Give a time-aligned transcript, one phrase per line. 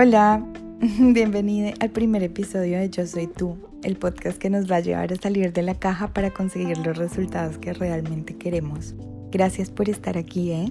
[0.00, 0.46] Hola,
[0.80, 5.12] bienvenida al primer episodio de Yo Soy Tú, el podcast que nos va a llevar
[5.12, 8.94] a salir de la caja para conseguir los resultados que realmente queremos.
[9.32, 10.68] Gracias por estar aquí, ¿eh?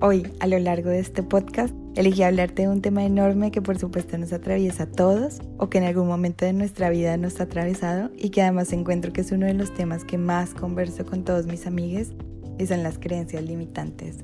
[0.00, 3.78] Hoy, a lo largo de este podcast, elegí hablarte de un tema enorme que por
[3.78, 7.44] supuesto nos atraviesa a todos o que en algún momento de nuestra vida nos ha
[7.44, 11.22] atravesado y que además encuentro que es uno de los temas que más converso con
[11.22, 12.08] todos mis amigos
[12.58, 14.16] y son las creencias limitantes.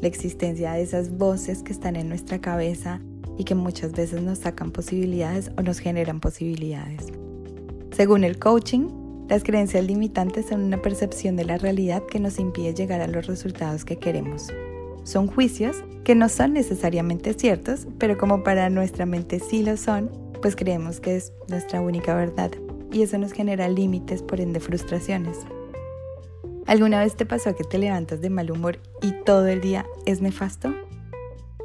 [0.00, 3.02] La existencia de esas voces que están en nuestra cabeza
[3.40, 7.06] y que muchas veces nos sacan posibilidades o nos generan posibilidades.
[7.90, 8.90] Según el coaching,
[9.30, 13.26] las creencias limitantes son una percepción de la realidad que nos impide llegar a los
[13.26, 14.48] resultados que queremos.
[15.04, 20.10] Son juicios que no son necesariamente ciertos, pero como para nuestra mente sí lo son,
[20.42, 22.50] pues creemos que es nuestra única verdad
[22.92, 25.38] y eso nos genera límites, por ende frustraciones.
[26.66, 30.20] ¿Alguna vez te pasó que te levantas de mal humor y todo el día es
[30.20, 30.74] nefasto?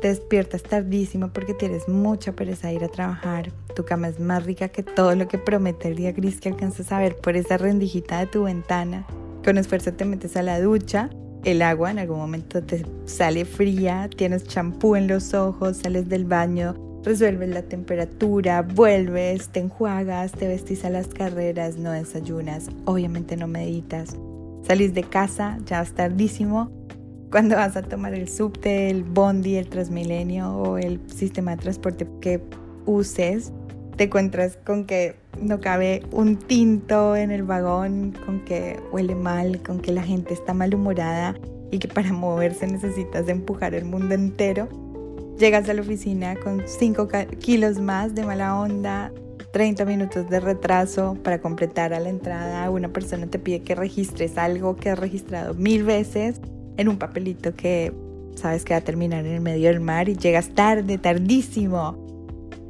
[0.05, 3.51] Te despiertas tardísimo porque tienes mucha pereza de ir a trabajar.
[3.75, 6.91] Tu cama es más rica que todo lo que promete el día gris que alcanzas
[6.91, 9.07] a ver por esa rendijita de tu ventana.
[9.43, 11.09] Con esfuerzo te metes a la ducha.
[11.43, 16.25] El agua en algún momento te sale fría, tienes champú en los ojos, sales del
[16.25, 23.37] baño, resuelves la temperatura, vuelves, te enjuagas, te vestís a las carreras, no desayunas, obviamente
[23.37, 24.15] no meditas.
[24.67, 26.69] Salís de casa, ya es tardísimo,
[27.31, 32.07] cuando vas a tomar el subte, el bondi, el transmilenio o el sistema de transporte
[32.21, 32.41] que
[32.85, 33.51] uses,
[33.97, 39.61] te encuentras con que no cabe un tinto en el vagón, con que huele mal,
[39.63, 41.35] con que la gente está malhumorada
[41.71, 44.67] y que para moverse necesitas empujar el mundo entero.
[45.37, 47.07] Llegas a la oficina con 5
[47.39, 49.11] kilos más de mala onda,
[49.51, 52.69] 30 minutos de retraso para completar a la entrada.
[52.69, 56.39] Una persona te pide que registres algo que has registrado mil veces
[56.77, 57.93] en un papelito que
[58.35, 61.97] sabes que va a terminar en el medio del mar y llegas tarde, tardísimo.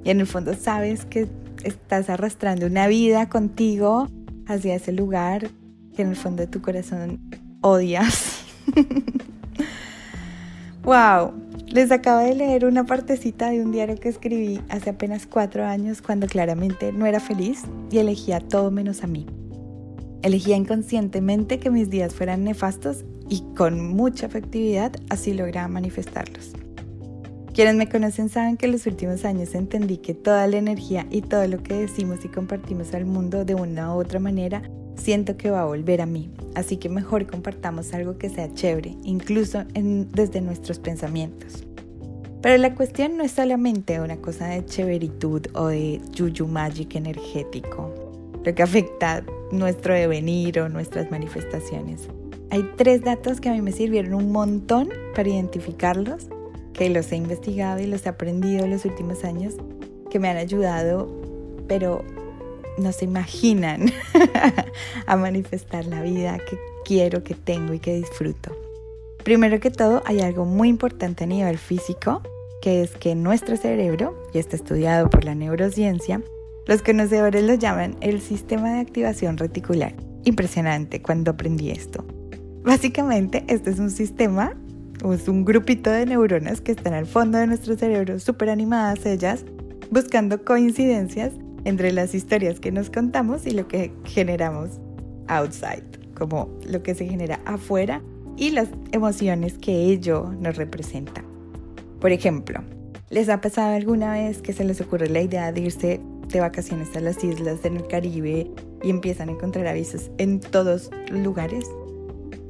[0.04, 1.28] Y en el fondo sabes que
[1.64, 4.08] estás arrastrando una vida contigo
[4.48, 5.50] hacia ese lugar
[5.96, 7.20] que en el fondo de tu corazón
[7.62, 8.44] odias.
[10.84, 11.34] wow,
[11.68, 16.02] les acabo de leer una partecita de un diario que escribí hace apenas cuatro años
[16.02, 19.26] cuando claramente no era feliz y elegía todo menos a mí.
[20.22, 26.52] Elegía inconscientemente que mis días fueran nefastos y con mucha efectividad así lograba manifestarlos.
[27.54, 31.22] Quienes me conocen saben que en los últimos años entendí que toda la energía y
[31.22, 34.62] todo lo que decimos y compartimos al mundo de una u otra manera
[34.98, 38.96] siento que va a volver a mí, así que mejor compartamos algo que sea chévere,
[39.04, 41.64] incluso desde nuestros pensamientos.
[42.42, 47.94] Pero la cuestión no es solamente una cosa de chéveritud o de yuyu magic energético,
[48.44, 52.08] lo que afecta nuestro devenir o nuestras manifestaciones.
[52.56, 56.30] Hay tres datos que a mí me sirvieron un montón para identificarlos,
[56.72, 59.56] que los he investigado y los he aprendido en los últimos años,
[60.10, 61.10] que me han ayudado,
[61.68, 62.06] pero
[62.78, 63.92] no se imaginan
[65.06, 68.56] a manifestar la vida que quiero, que tengo y que disfruto.
[69.26, 72.22] Primero que todo, hay algo muy importante a nivel físico,
[72.62, 76.22] que es que nuestro cerebro, y está estudiado por la neurociencia,
[76.68, 79.94] los conocedores lo llaman el sistema de activación reticular.
[80.24, 82.06] Impresionante cuando aprendí esto.
[82.66, 84.56] Básicamente, este es un sistema
[85.04, 89.06] o es un grupito de neuronas que están al fondo de nuestro cerebro, súper animadas
[89.06, 89.46] ellas,
[89.92, 91.32] buscando coincidencias
[91.64, 94.80] entre las historias que nos contamos y lo que generamos
[95.28, 95.84] outside,
[96.16, 98.02] como lo que se genera afuera
[98.36, 101.24] y las emociones que ello nos representa.
[102.02, 102.62] Por ejemplo,
[103.12, 106.96] ¿les ha pasado alguna vez que se les ocurre la idea de irse de vacaciones
[106.96, 108.50] a las islas en el Caribe
[108.82, 111.66] y empiezan a encontrar avisos en todos lugares?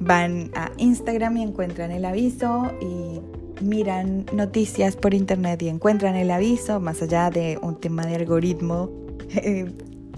[0.05, 3.21] Van a Instagram y encuentran el aviso y
[3.63, 8.91] miran noticias por internet y encuentran el aviso, más allá de un tema de algoritmo,
[9.35, 9.71] eh,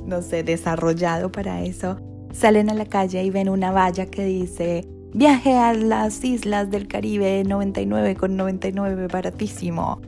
[0.05, 1.99] no sé, desarrollado para eso,
[2.33, 6.87] salen a la calle y ven una valla que dice viaje a las islas del
[6.87, 10.01] Caribe 99 con 99 baratísimo.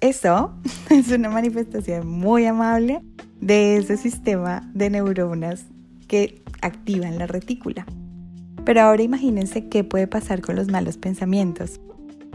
[0.00, 0.54] Eso
[0.90, 3.00] es una manifestación muy amable
[3.40, 5.66] de ese sistema de neuronas
[6.08, 7.86] que activan la retícula.
[8.64, 11.80] Pero ahora imagínense qué puede pasar con los malos pensamientos.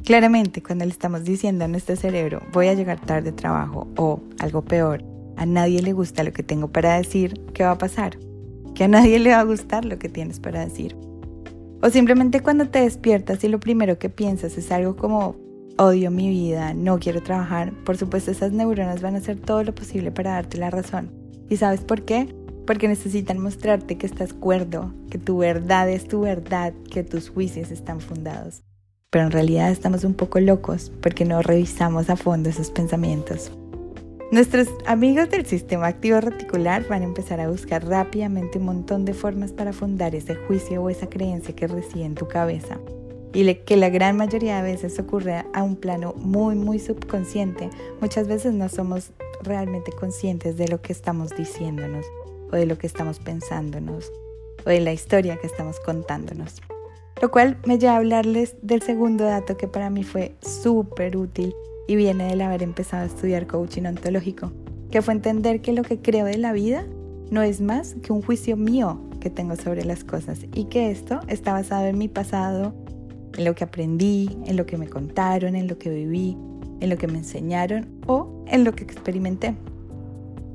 [0.03, 4.21] Claramente, cuando le estamos diciendo a nuestro cerebro, voy a llegar tarde a trabajo o
[4.39, 5.03] algo peor,
[5.37, 8.17] a nadie le gusta lo que tengo para decir, ¿qué va a pasar?
[8.75, 10.95] Que a nadie le va a gustar lo que tienes para decir.
[11.81, 15.35] O simplemente cuando te despiertas y lo primero que piensas es algo como,
[15.77, 19.73] odio mi vida, no quiero trabajar, por supuesto esas neuronas van a hacer todo lo
[19.73, 21.09] posible para darte la razón.
[21.49, 22.35] ¿Y sabes por qué?
[22.69, 27.71] Porque necesitan mostrarte que estás cuerdo, que tu verdad es tu verdad, que tus juicios
[27.71, 28.61] están fundados.
[29.09, 33.51] pero en realidad estamos un poco locos porque no revisamos a fondo esos pensamientos.
[34.31, 39.15] Nuestros amigos del sistema activo reticular van a empezar a buscar rápidamente un montón de
[39.15, 42.77] formas para fundar ese juicio o esa creencia que reside en tu cabeza
[43.33, 47.71] y que la gran mayoría de veces ocurre a un plano muy, muy subconsciente.
[47.99, 49.09] Muchas veces no somos
[49.41, 52.05] realmente conscientes de lo que estamos diciéndonos
[52.51, 54.11] o de lo que estamos pensándonos
[54.65, 56.61] o de la historia que estamos contándonos.
[57.21, 61.53] Lo cual me lleva a hablarles del segundo dato que para mí fue súper útil
[61.87, 64.51] y viene del haber empezado a estudiar coaching ontológico,
[64.89, 66.85] que fue entender que lo que creo de la vida
[67.29, 71.19] no es más que un juicio mío que tengo sobre las cosas y que esto
[71.27, 72.73] está basado en mi pasado,
[73.37, 76.37] en lo que aprendí, en lo que me contaron, en lo que viví,
[76.79, 79.55] en lo que me enseñaron o en lo que experimenté.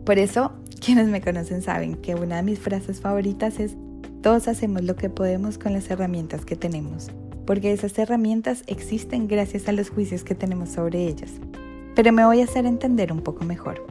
[0.05, 0.53] Por eso,
[0.85, 3.77] quienes me conocen saben que una de mis frases favoritas es,
[4.23, 7.11] todos hacemos lo que podemos con las herramientas que tenemos
[7.47, 11.33] porque esas herramientas existen gracias a los juicios que tenemos sobre ellas.
[11.95, 13.85] Pero me voy a hacer entender un poco mejor.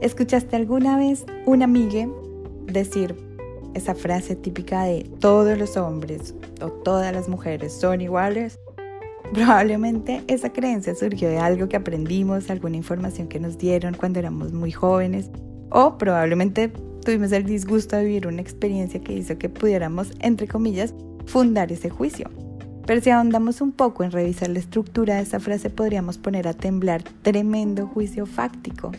[0.00, 2.08] ¿Escuchaste alguna vez una amiga
[2.66, 3.14] decir
[3.74, 8.58] esa frase típica de todos los hombres o todas las mujeres son iguales?
[9.32, 14.52] Probablemente esa creencia surgió de algo que aprendimos, alguna información que nos dieron cuando éramos
[14.52, 15.30] muy jóvenes,
[15.70, 16.68] o probablemente
[17.04, 20.94] tuvimos el disgusto de vivir una experiencia que hizo que pudiéramos, entre comillas,
[21.26, 22.30] fundar ese juicio.
[22.86, 26.54] Pero si ahondamos un poco en revisar la estructura de esa frase podríamos poner a
[26.54, 28.92] temblar tremendo juicio fáctico.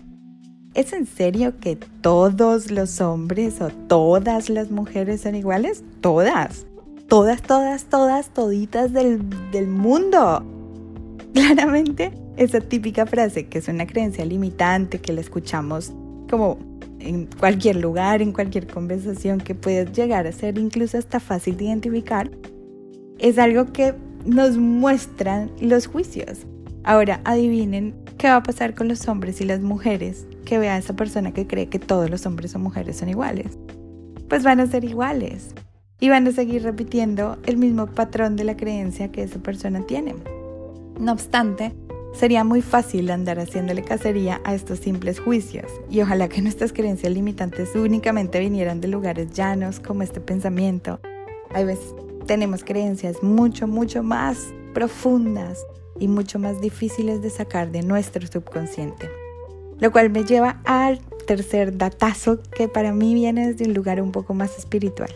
[0.73, 5.83] ¿Es en serio que todos los hombres o todas las mujeres son iguales?
[6.01, 6.66] Todas.
[7.07, 9.21] Todas, todas, todas, toditas del,
[9.51, 10.44] del mundo.
[11.33, 15.94] Claramente, esa típica frase, que es una creencia limitante, que la escuchamos
[16.30, 16.57] como
[17.00, 21.65] en cualquier lugar, en cualquier conversación, que puede llegar a ser incluso hasta fácil de
[21.65, 22.30] identificar,
[23.19, 23.94] es algo que
[24.25, 26.45] nos muestran los juicios.
[26.83, 30.95] Ahora, adivinen qué va a pasar con los hombres y las mujeres que vea esa
[30.95, 33.57] persona que cree que todos los hombres o mujeres son iguales.
[34.27, 35.54] Pues van a ser iguales
[35.99, 40.15] y van a seguir repitiendo el mismo patrón de la creencia que esa persona tiene.
[40.99, 41.73] No obstante,
[42.13, 47.13] sería muy fácil andar haciéndole cacería a estos simples juicios y ojalá que nuestras creencias
[47.13, 50.99] limitantes únicamente vinieran de lugares llanos como este pensamiento.
[51.53, 51.94] Hay veces
[52.25, 55.65] tenemos creencias mucho, mucho más profundas
[55.99, 59.09] y mucho más difíciles de sacar de nuestro subconsciente.
[59.79, 64.11] Lo cual me lleva al tercer datazo que para mí viene desde un lugar un
[64.11, 65.11] poco más espiritual.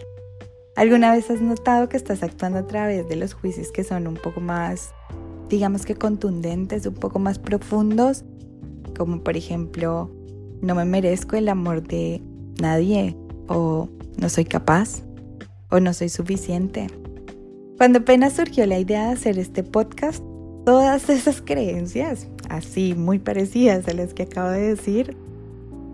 [0.75, 4.15] ¿Alguna vez has notado que estás actuando a través de los juicios que son un
[4.15, 4.93] poco más,
[5.49, 8.23] digamos que contundentes, un poco más profundos?
[8.97, 10.11] Como por ejemplo,
[10.61, 12.21] no me merezco el amor de
[12.59, 13.15] nadie
[13.47, 15.03] o no soy capaz
[15.69, 16.87] o no soy suficiente
[17.81, 20.23] cuando apenas surgió la idea de hacer este podcast,
[20.67, 25.17] todas esas creencias, así muy parecidas a las que acabo de decir,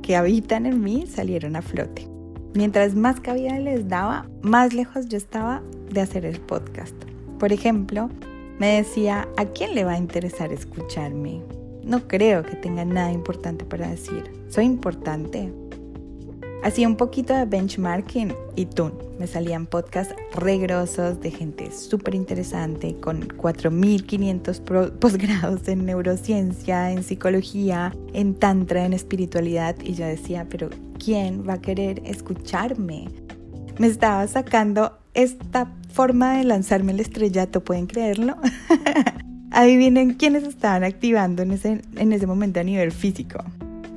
[0.02, 2.06] que habitan en mí, salieron a flote.
[2.58, 5.62] Mientras más cabida les daba, más lejos yo estaba
[5.92, 6.96] de hacer el podcast.
[7.38, 8.10] Por ejemplo,
[8.58, 11.44] me decía, ¿a quién le va a interesar escucharme?
[11.84, 14.24] No creo que tenga nada importante para decir.
[14.50, 15.54] Soy importante.
[16.64, 22.96] Hacía un poquito de benchmarking y tú, me salían podcasts regrosos de gente súper interesante
[23.00, 30.70] con 4.500 posgrados en neurociencia, en psicología, en tantra, en espiritualidad y yo decía, pero
[31.04, 33.08] ¿quién va a querer escucharme?
[33.78, 38.36] Me estaba sacando esta forma de lanzarme el estrellato, ¿pueden creerlo?
[39.52, 43.44] Adivinen quiénes estaban activando en ese, en ese momento a nivel físico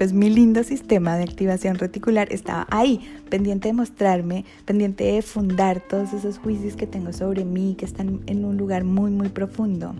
[0.01, 5.83] pues mi lindo sistema de activación reticular estaba ahí, pendiente de mostrarme, pendiente de fundar
[5.87, 9.95] todos esos juicios que tengo sobre mí, que están en un lugar muy, muy profundo.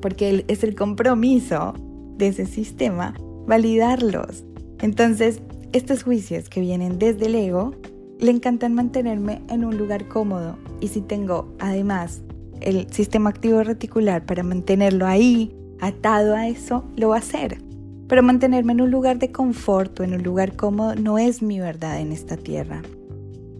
[0.00, 1.72] Porque es el compromiso
[2.18, 3.14] de ese sistema
[3.46, 4.42] validarlos.
[4.80, 5.40] Entonces,
[5.72, 7.76] estos juicios que vienen desde el ego,
[8.18, 10.58] le encantan mantenerme en un lugar cómodo.
[10.80, 12.22] Y si tengo además
[12.60, 17.58] el sistema activo reticular para mantenerlo ahí, atado a eso, lo va a hacer.
[18.12, 21.60] Pero mantenerme en un lugar de confort o en un lugar cómodo no es mi
[21.60, 22.82] verdad en esta tierra.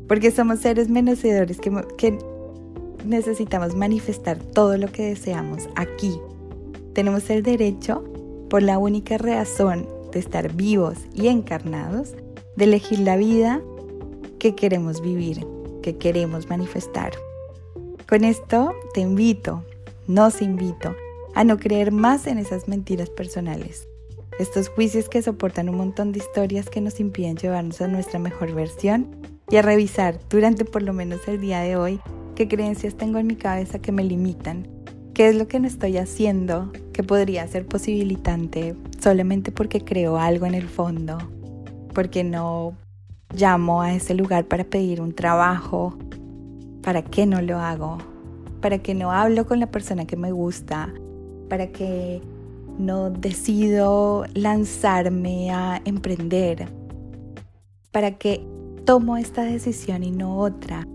[0.06, 2.18] Porque somos seres menecedores que, que
[3.02, 6.18] necesitamos manifestar todo lo que deseamos aquí.
[6.92, 8.04] Tenemos el derecho,
[8.50, 12.14] por la única razón de estar vivos y encarnados,
[12.54, 13.62] de elegir la vida
[14.38, 15.46] que queremos vivir,
[15.82, 17.12] que queremos manifestar.
[18.06, 19.64] Con esto te invito,
[20.08, 20.94] nos invito,
[21.34, 23.88] a no creer más en esas mentiras personales,
[24.42, 28.54] estos juicios que soportan un montón de historias que nos impiden llevarnos a nuestra mejor
[28.54, 29.16] versión
[29.50, 32.00] y a revisar durante por lo menos el día de hoy
[32.34, 34.66] qué creencias tengo en mi cabeza que me limitan
[35.14, 40.46] ¿Qué es lo que no estoy haciendo que podría ser posibilitante solamente porque creo algo
[40.46, 41.18] en el fondo?
[41.92, 42.72] Porque no
[43.34, 45.98] llamo a ese lugar para pedir un trabajo.
[46.82, 47.98] ¿Para qué no lo hago?
[48.62, 50.94] ¿Para qué no hablo con la persona que me gusta?
[51.50, 52.22] ¿Para qué
[52.78, 56.68] no decido lanzarme a emprender?
[57.90, 58.44] ¿Para qué
[58.84, 60.86] tomo esta decisión y no otra?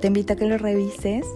[0.00, 1.26] Te invito a que lo revises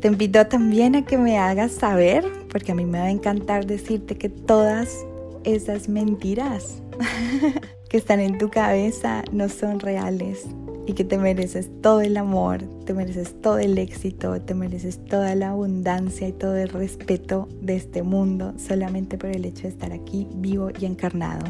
[0.00, 3.66] te invito también a que me hagas saber, porque a mí me va a encantar
[3.66, 5.04] decirte que todas
[5.42, 6.80] esas mentiras
[7.88, 10.46] que están en tu cabeza no son reales
[10.88, 15.34] y que te mereces todo el amor, te mereces todo el éxito, te mereces toda
[15.34, 19.92] la abundancia y todo el respeto de este mundo solamente por el hecho de estar
[19.92, 21.44] aquí vivo y encarnado.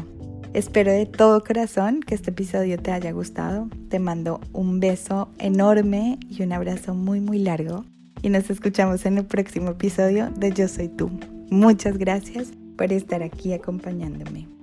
[0.53, 3.69] Espero de todo corazón que este episodio te haya gustado.
[3.87, 7.85] Te mando un beso enorme y un abrazo muy muy largo
[8.21, 11.09] y nos escuchamos en el próximo episodio de Yo Soy Tú.
[11.49, 14.58] Muchas gracias por estar aquí acompañándome.